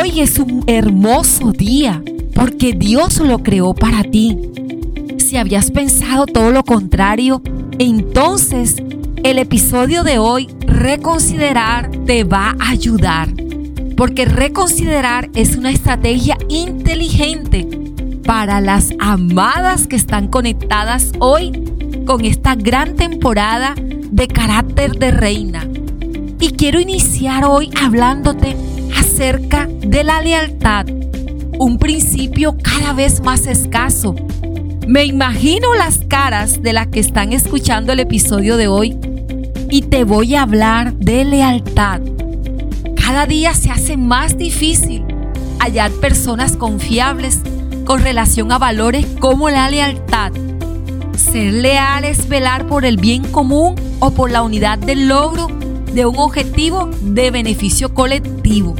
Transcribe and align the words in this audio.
Hoy 0.00 0.20
es 0.20 0.38
un 0.38 0.64
hermoso 0.68 1.52
día 1.52 2.02
porque 2.34 2.72
Dios 2.72 3.20
lo 3.20 3.42
creó 3.42 3.74
para 3.74 4.02
ti. 4.02 4.38
Si 5.18 5.36
habías 5.36 5.70
pensado 5.70 6.24
todo 6.24 6.50
lo 6.50 6.64
contrario, 6.64 7.42
entonces 7.78 8.76
el 9.22 9.38
episodio 9.38 10.02
de 10.02 10.18
hoy, 10.18 10.48
Reconsiderar, 10.66 11.90
te 12.06 12.24
va 12.24 12.56
a 12.58 12.70
ayudar. 12.70 13.28
Porque 13.94 14.24
reconsiderar 14.24 15.28
es 15.34 15.56
una 15.56 15.70
estrategia 15.70 16.38
inteligente 16.48 17.68
para 18.24 18.62
las 18.62 18.94
amadas 18.98 19.86
que 19.86 19.96
están 19.96 20.28
conectadas 20.28 21.12
hoy 21.18 21.52
con 22.06 22.24
esta 22.24 22.54
gran 22.54 22.96
temporada 22.96 23.74
de 23.76 24.26
carácter 24.26 24.98
de 24.98 25.10
reina. 25.10 25.68
Y 26.40 26.52
quiero 26.52 26.80
iniciar 26.80 27.44
hoy 27.44 27.70
hablándote 27.78 28.56
acerca 29.12 29.68
de 29.68 30.04
la 30.04 30.22
lealtad, 30.22 30.86
un 31.58 31.76
principio 31.78 32.56
cada 32.56 32.94
vez 32.94 33.22
más 33.22 33.46
escaso. 33.46 34.16
Me 34.86 35.04
imagino 35.04 35.74
las 35.74 35.98
caras 35.98 36.62
de 36.62 36.72
las 36.72 36.86
que 36.86 37.00
están 37.00 37.34
escuchando 37.34 37.92
el 37.92 38.00
episodio 38.00 38.56
de 38.56 38.68
hoy 38.68 38.96
y 39.68 39.82
te 39.82 40.04
voy 40.04 40.34
a 40.34 40.42
hablar 40.42 40.94
de 40.94 41.26
lealtad. 41.26 42.00
Cada 42.96 43.26
día 43.26 43.52
se 43.52 43.70
hace 43.70 43.98
más 43.98 44.38
difícil 44.38 45.04
hallar 45.58 45.90
personas 45.90 46.56
confiables 46.56 47.40
con 47.84 48.02
relación 48.02 48.50
a 48.50 48.56
valores 48.56 49.04
como 49.20 49.50
la 49.50 49.68
lealtad. 49.68 50.32
Ser 51.18 51.52
leal 51.52 52.04
es 52.04 52.30
velar 52.30 52.66
por 52.66 52.86
el 52.86 52.96
bien 52.96 53.24
común 53.24 53.74
o 54.00 54.10
por 54.12 54.30
la 54.30 54.40
unidad 54.40 54.78
del 54.78 55.06
logro 55.06 55.48
de 55.92 56.06
un 56.06 56.18
objetivo 56.18 56.88
de 57.02 57.30
beneficio 57.30 57.92
colectivo. 57.92 58.74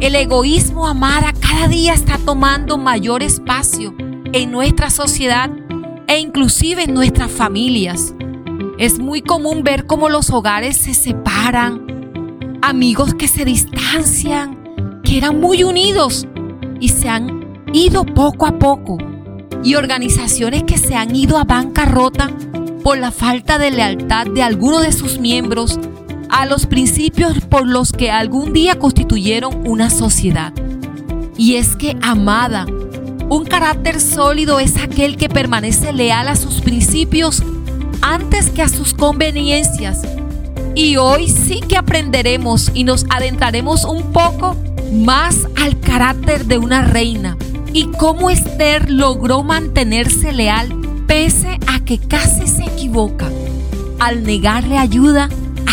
El 0.00 0.14
egoísmo, 0.14 0.86
amada, 0.86 1.34
cada 1.38 1.68
día 1.68 1.92
está 1.92 2.16
tomando 2.16 2.78
mayor 2.78 3.22
espacio 3.22 3.94
en 4.32 4.50
nuestra 4.50 4.88
sociedad 4.88 5.50
e 6.06 6.18
inclusive 6.18 6.84
en 6.84 6.94
nuestras 6.94 7.30
familias. 7.30 8.14
Es 8.78 8.98
muy 8.98 9.20
común 9.20 9.62
ver 9.62 9.86
cómo 9.86 10.08
los 10.08 10.30
hogares 10.30 10.78
se 10.78 10.94
separan, 10.94 12.58
amigos 12.62 13.12
que 13.12 13.28
se 13.28 13.44
distancian, 13.44 15.02
que 15.04 15.18
eran 15.18 15.38
muy 15.38 15.64
unidos 15.64 16.26
y 16.80 16.88
se 16.88 17.10
han 17.10 17.62
ido 17.74 18.06
poco 18.06 18.46
a 18.46 18.58
poco, 18.58 18.96
y 19.62 19.74
organizaciones 19.74 20.62
que 20.62 20.78
se 20.78 20.94
han 20.94 21.14
ido 21.14 21.36
a 21.36 21.44
bancarrota 21.44 22.30
por 22.82 22.96
la 22.96 23.10
falta 23.10 23.58
de 23.58 23.70
lealtad 23.70 24.26
de 24.28 24.42
alguno 24.42 24.80
de 24.80 24.92
sus 24.92 25.18
miembros 25.18 25.78
a 26.30 26.46
los 26.46 26.66
principios 26.66 27.40
por 27.40 27.66
los 27.66 27.92
que 27.92 28.10
algún 28.10 28.52
día 28.52 28.78
constituyeron 28.78 29.66
una 29.68 29.90
sociedad. 29.90 30.52
Y 31.36 31.56
es 31.56 31.76
que, 31.76 31.96
amada, 32.02 32.66
un 33.28 33.44
carácter 33.44 34.00
sólido 34.00 34.60
es 34.60 34.76
aquel 34.76 35.16
que 35.16 35.28
permanece 35.28 35.92
leal 35.92 36.28
a 36.28 36.36
sus 36.36 36.60
principios 36.60 37.42
antes 38.02 38.50
que 38.50 38.62
a 38.62 38.68
sus 38.68 38.94
conveniencias. 38.94 40.02
Y 40.74 40.96
hoy 40.96 41.28
sí 41.28 41.60
que 41.60 41.76
aprenderemos 41.76 42.70
y 42.74 42.84
nos 42.84 43.06
adentraremos 43.10 43.84
un 43.84 44.12
poco 44.12 44.56
más 44.92 45.46
al 45.60 45.78
carácter 45.80 46.46
de 46.46 46.58
una 46.58 46.82
reina 46.82 47.36
y 47.72 47.86
cómo 47.86 48.30
Esther 48.30 48.90
logró 48.90 49.42
mantenerse 49.42 50.32
leal 50.32 50.68
pese 51.06 51.58
a 51.66 51.80
que 51.84 51.98
casi 51.98 52.46
se 52.46 52.64
equivoca 52.64 53.28
al 54.00 54.24
negarle 54.24 54.78
ayuda 54.78 55.28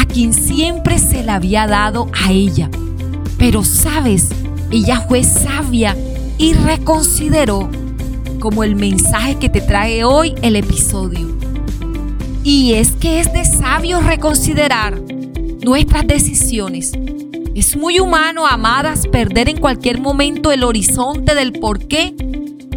quien 0.08 0.34
siempre 0.34 1.00
se 1.00 1.24
la 1.24 1.36
había 1.36 1.68
dado 1.68 2.10
a 2.14 2.32
ella. 2.32 2.70
Pero 3.38 3.64
sabes, 3.64 4.30
ella 4.72 5.06
fue 5.08 5.24
sabia 5.24 5.96
y 6.38 6.54
reconsideró 6.54 7.70
como 8.40 8.64
el 8.64 8.76
mensaje 8.76 9.36
que 9.36 9.50
te 9.50 9.62
trae 9.62 10.04
hoy 10.04 10.36
el 10.42 10.56
episodio. 10.56 11.36
Y 12.44 12.74
es 12.74 12.92
que 12.92 13.20
es 13.20 13.34
de 13.34 13.46
sabio 13.46 14.00
reconsiderar 14.00 15.02
nuestras 15.64 16.08
decisiones. 16.08 16.94
Es 17.56 17.76
muy 17.76 18.00
humano, 18.00 18.48
amadas, 18.48 19.08
perder 19.08 19.50
en 19.50 19.58
cualquier 19.58 20.00
momento 20.00 20.52
el 20.52 20.64
horizonte 20.64 21.36
del 21.36 21.54
por 21.54 21.88
qué 21.88 22.16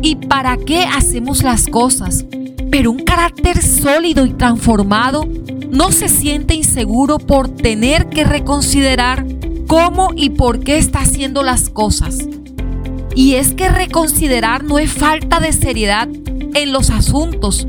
y 0.03 0.17
para 0.17 0.57
qué 0.57 0.85
hacemos 0.85 1.43
las 1.43 1.67
cosas. 1.67 2.25
Pero 2.71 2.91
un 2.91 3.01
carácter 3.01 3.63
sólido 3.63 4.25
y 4.25 4.31
transformado 4.31 5.29
no 5.71 5.93
se 5.93 6.09
siente 6.09 6.55
inseguro 6.55 7.19
por 7.19 7.49
tener 7.49 8.09
que 8.09 8.25
reconsiderar 8.25 9.25
cómo 9.67 10.11
y 10.17 10.31
por 10.31 10.61
qué 10.61 10.79
está 10.79 11.01
haciendo 11.01 11.43
las 11.43 11.71
cosas. 11.71 12.19
Y 13.15 13.35
es 13.35 13.55
que 13.55 13.69
reconsiderar 13.69 14.65
no 14.65 14.79
es 14.79 14.93
falta 14.93 15.41
de 15.41 15.53
seriedad 15.53 16.09
en 16.55 16.73
los 16.73 16.91
asuntos. 16.91 17.67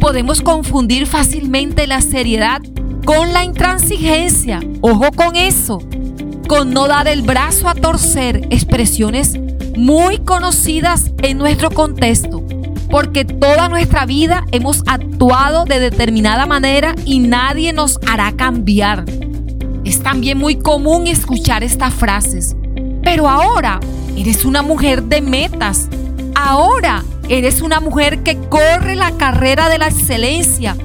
Podemos 0.00 0.42
confundir 0.42 1.06
fácilmente 1.06 1.86
la 1.86 2.00
seriedad 2.00 2.60
con 3.04 3.32
la 3.32 3.44
intransigencia. 3.44 4.60
Ojo 4.80 5.10
con 5.12 5.36
eso. 5.36 5.82
Con 6.48 6.70
no 6.70 6.86
dar 6.86 7.08
el 7.08 7.22
brazo 7.22 7.68
a 7.68 7.74
torcer 7.74 8.46
expresiones 8.50 9.34
muy 9.76 10.18
conocidas 10.18 11.10
en 11.22 11.38
nuestro 11.38 11.70
contexto 11.70 12.45
porque 12.90 13.24
toda 13.24 13.68
nuestra 13.68 14.06
vida 14.06 14.44
hemos 14.52 14.82
actuado 14.86 15.64
de 15.64 15.78
determinada 15.78 16.46
manera 16.46 16.94
y 17.04 17.18
nadie 17.18 17.72
nos 17.72 17.98
hará 18.06 18.32
cambiar. 18.32 19.04
Es 19.84 20.02
también 20.02 20.38
muy 20.38 20.56
común 20.56 21.06
escuchar 21.06 21.62
estas 21.62 21.94
frases. 21.94 22.56
Pero 23.02 23.28
ahora 23.28 23.80
eres 24.16 24.44
una 24.44 24.62
mujer 24.62 25.04
de 25.04 25.20
metas. 25.20 25.88
Ahora 26.34 27.04
eres 27.28 27.62
una 27.62 27.80
mujer 27.80 28.22
que 28.22 28.36
corre 28.48 28.96
la 28.96 29.12
carrera 29.12 29.68
de 29.68 29.78
la 29.78 29.88
excelencia. 29.88 30.76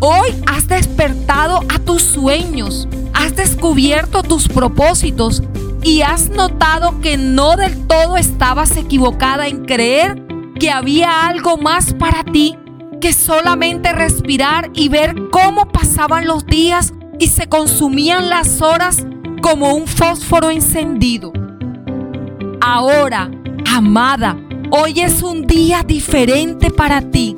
Hoy 0.00 0.28
has 0.46 0.68
despertado 0.68 1.60
a 1.68 1.78
tus 1.78 2.02
sueños, 2.02 2.88
has 3.14 3.34
descubierto 3.34 4.22
tus 4.22 4.48
propósitos 4.48 5.42
y 5.82 6.02
has 6.02 6.28
notado 6.28 7.00
que 7.00 7.16
no 7.16 7.56
del 7.56 7.86
todo 7.86 8.16
estabas 8.16 8.76
equivocada 8.76 9.46
en 9.46 9.64
creer 9.64 10.23
que 10.58 10.70
había 10.70 11.26
algo 11.26 11.56
más 11.56 11.94
para 11.94 12.24
ti 12.24 12.56
que 13.00 13.12
solamente 13.12 13.92
respirar 13.92 14.70
y 14.72 14.88
ver 14.88 15.14
cómo 15.30 15.68
pasaban 15.68 16.26
los 16.26 16.46
días 16.46 16.92
y 17.18 17.26
se 17.26 17.48
consumían 17.48 18.30
las 18.30 18.62
horas 18.62 19.06
como 19.42 19.74
un 19.74 19.86
fósforo 19.86 20.50
encendido. 20.50 21.32
Ahora, 22.60 23.30
amada, 23.70 24.38
hoy 24.70 25.00
es 25.00 25.22
un 25.22 25.46
día 25.46 25.82
diferente 25.82 26.70
para 26.70 27.02
ti. 27.02 27.36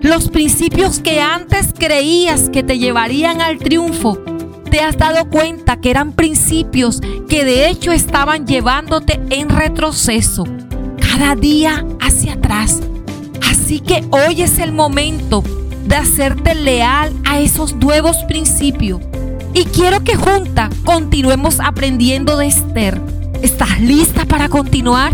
Los 0.00 0.30
principios 0.30 1.00
que 1.00 1.20
antes 1.20 1.74
creías 1.78 2.48
que 2.50 2.62
te 2.62 2.78
llevarían 2.78 3.42
al 3.42 3.58
triunfo, 3.58 4.18
te 4.70 4.80
has 4.80 4.96
dado 4.96 5.28
cuenta 5.28 5.80
que 5.80 5.90
eran 5.90 6.12
principios 6.12 7.00
que 7.28 7.44
de 7.44 7.68
hecho 7.68 7.92
estaban 7.92 8.46
llevándote 8.46 9.20
en 9.30 9.48
retroceso 9.48 10.44
cada 11.16 11.36
día 11.36 11.86
hacia 12.00 12.32
atrás. 12.32 12.80
Así 13.48 13.78
que 13.78 14.04
hoy 14.10 14.42
es 14.42 14.58
el 14.58 14.72
momento 14.72 15.44
de 15.86 15.94
hacerte 15.94 16.56
leal 16.56 17.12
a 17.24 17.38
esos 17.38 17.76
nuevos 17.76 18.16
principios. 18.26 19.00
Y 19.52 19.64
quiero 19.66 20.02
que 20.02 20.16
juntas 20.16 20.74
continuemos 20.84 21.60
aprendiendo 21.60 22.36
de 22.36 22.48
Esther. 22.48 23.00
¿Estás 23.42 23.80
lista 23.80 24.24
para 24.24 24.48
continuar? 24.48 25.12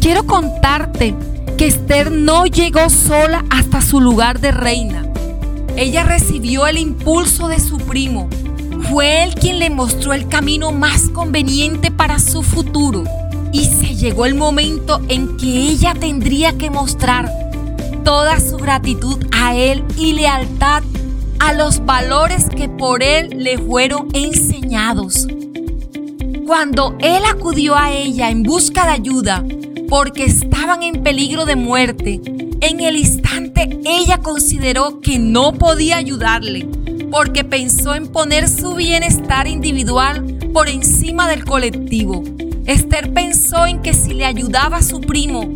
Quiero 0.00 0.26
contarte 0.26 1.14
que 1.56 1.68
Esther 1.68 2.10
no 2.10 2.46
llegó 2.46 2.90
sola 2.90 3.44
hasta 3.48 3.82
su 3.82 4.00
lugar 4.00 4.40
de 4.40 4.50
reina. 4.50 5.06
Ella 5.76 6.02
recibió 6.02 6.66
el 6.66 6.78
impulso 6.78 7.46
de 7.46 7.60
su 7.60 7.78
primo. 7.78 8.28
Fue 8.90 9.22
él 9.22 9.36
quien 9.36 9.60
le 9.60 9.70
mostró 9.70 10.14
el 10.14 10.26
camino 10.26 10.72
más 10.72 11.10
conveniente 11.10 11.92
para 11.92 12.18
su 12.18 12.42
futuro 12.42 13.04
y 13.52 13.64
se 13.64 13.94
llegó 13.94 14.26
el 14.26 14.34
momento 14.34 15.00
en 15.08 15.36
que 15.36 15.46
ella 15.46 15.94
tendría 15.94 16.56
que 16.56 16.70
mostrar 16.70 17.32
toda 18.04 18.38
su 18.38 18.56
gratitud 18.56 19.18
a 19.32 19.56
él 19.56 19.84
y 19.96 20.12
lealtad 20.12 20.82
a 21.38 21.52
los 21.52 21.84
valores 21.84 22.48
que 22.48 22.68
por 22.68 23.02
él 23.02 23.30
le 23.42 23.58
fueron 23.58 24.08
enseñados. 24.12 25.26
Cuando 26.46 26.96
él 27.00 27.22
acudió 27.28 27.76
a 27.76 27.92
ella 27.92 28.30
en 28.30 28.42
busca 28.42 28.84
de 28.84 28.92
ayuda 28.92 29.44
porque 29.88 30.24
estaban 30.24 30.82
en 30.82 31.02
peligro 31.02 31.44
de 31.44 31.56
muerte, 31.56 32.20
en 32.60 32.80
el 32.80 32.96
instante 32.96 33.80
ella 33.84 34.18
consideró 34.18 35.00
que 35.00 35.18
no 35.18 35.52
podía 35.52 35.96
ayudarle 35.96 36.68
porque 37.10 37.44
pensó 37.44 37.94
en 37.94 38.08
poner 38.08 38.48
su 38.48 38.74
bienestar 38.74 39.46
individual 39.46 40.24
por 40.52 40.68
encima 40.68 41.28
del 41.28 41.44
colectivo 41.44 42.22
Esther 42.66 43.12
pensó 43.12 43.64
en 43.64 43.80
que 43.80 43.94
si 43.94 44.12
le 44.12 44.24
ayudaba 44.24 44.78
a 44.78 44.82
su 44.82 45.00
primo, 45.00 45.48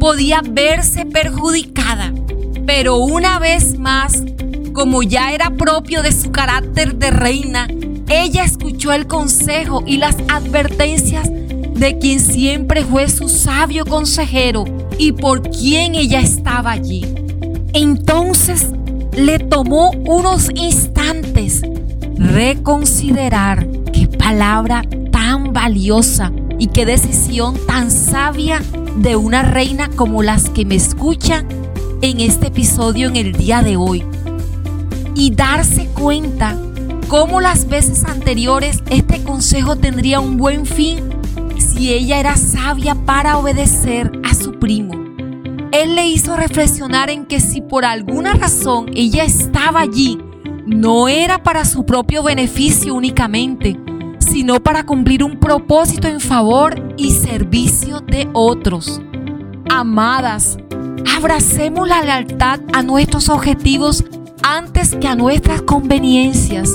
podía 0.00 0.40
verse 0.42 1.04
perjudicada. 1.04 2.12
Pero 2.66 2.96
una 2.96 3.38
vez 3.38 3.78
más, 3.78 4.22
como 4.72 5.02
ya 5.02 5.32
era 5.32 5.50
propio 5.50 6.02
de 6.02 6.12
su 6.12 6.32
carácter 6.32 6.96
de 6.96 7.10
reina, 7.10 7.68
ella 8.08 8.44
escuchó 8.44 8.92
el 8.92 9.06
consejo 9.06 9.82
y 9.86 9.98
las 9.98 10.16
advertencias 10.28 11.28
de 11.30 11.98
quien 11.98 12.18
siempre 12.18 12.82
fue 12.84 13.10
su 13.10 13.28
sabio 13.28 13.84
consejero 13.84 14.64
y 14.98 15.12
por 15.12 15.42
quien 15.50 15.94
ella 15.94 16.20
estaba 16.20 16.72
allí. 16.72 17.04
Entonces 17.74 18.68
le 19.14 19.38
tomó 19.38 19.90
unos 19.90 20.48
instantes 20.54 21.60
reconsiderar 22.16 23.66
qué 23.92 24.06
palabra 24.06 24.82
tan 25.10 25.52
valiosa 25.52 26.32
y 26.58 26.68
qué 26.68 26.86
decisión 26.86 27.56
tan 27.66 27.90
sabia 27.90 28.62
de 28.96 29.16
una 29.16 29.42
reina 29.42 29.88
como 29.88 30.22
las 30.22 30.50
que 30.50 30.64
me 30.64 30.76
escuchan 30.76 31.46
en 32.02 32.20
este 32.20 32.48
episodio 32.48 33.08
en 33.08 33.16
el 33.16 33.32
día 33.32 33.62
de 33.62 33.76
hoy. 33.76 34.04
Y 35.14 35.30
darse 35.30 35.86
cuenta 35.88 36.56
cómo 37.08 37.40
las 37.40 37.68
veces 37.68 38.04
anteriores 38.04 38.82
este 38.90 39.22
consejo 39.22 39.76
tendría 39.76 40.20
un 40.20 40.36
buen 40.36 40.66
fin 40.66 41.10
si 41.58 41.92
ella 41.92 42.18
era 42.18 42.36
sabia 42.36 42.94
para 42.94 43.38
obedecer 43.38 44.12
a 44.24 44.34
su 44.34 44.58
primo. 44.58 44.92
Él 45.72 45.96
le 45.96 46.06
hizo 46.06 46.36
reflexionar 46.36 47.10
en 47.10 47.26
que 47.26 47.40
si 47.40 47.60
por 47.60 47.84
alguna 47.84 48.34
razón 48.34 48.90
ella 48.94 49.24
estaba 49.24 49.80
allí, 49.80 50.18
no 50.66 51.08
era 51.08 51.42
para 51.42 51.64
su 51.64 51.84
propio 51.84 52.22
beneficio 52.22 52.94
únicamente, 52.94 53.76
sino 54.34 54.60
para 54.60 54.84
cumplir 54.84 55.22
un 55.22 55.38
propósito 55.38 56.08
en 56.08 56.18
favor 56.18 56.92
y 56.96 57.12
servicio 57.12 58.00
de 58.00 58.28
otros. 58.32 59.00
Amadas, 59.70 60.58
abracemos 61.16 61.86
la 61.86 62.02
lealtad 62.02 62.58
a 62.72 62.82
nuestros 62.82 63.28
objetivos 63.28 64.02
antes 64.42 64.96
que 64.96 65.06
a 65.06 65.14
nuestras 65.14 65.62
conveniencias. 65.62 66.68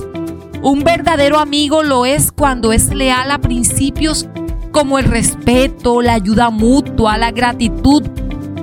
Un 0.62 0.86
verdadero 0.86 1.38
amigo 1.38 1.84
lo 1.84 2.06
es 2.06 2.32
cuando 2.32 2.72
es 2.72 2.94
leal 2.96 3.30
a 3.30 3.40
principios 3.40 4.30
como 4.72 4.98
el 4.98 5.04
respeto, 5.04 6.02
la 6.02 6.14
ayuda 6.14 6.52
mutua, 6.52 7.18
la 7.18 7.32
gratitud. 7.32 8.04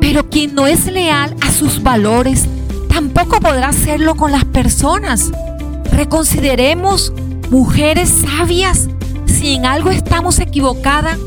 Pero 0.00 0.30
quien 0.30 0.54
no 0.54 0.66
es 0.66 0.86
leal 0.86 1.36
a 1.42 1.50
sus 1.50 1.82
valores, 1.82 2.46
tampoco 2.88 3.40
podrá 3.40 3.68
hacerlo 3.68 4.14
con 4.14 4.32
las 4.32 4.46
personas. 4.46 5.32
Reconsideremos, 5.92 7.12
mujeres 7.50 8.08
sabias, 8.08 8.88
si 9.26 9.54
en 9.54 9.66
algo 9.66 9.90
estamos 9.90 10.38
equivocadas, 10.38 11.18